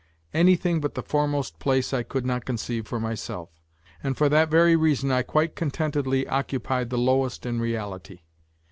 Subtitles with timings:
[0.33, 3.51] Anything but the foremost place I could not conceive for myself,
[4.01, 8.21] and for that very reason I quite contentedly occupied the lowest in reality.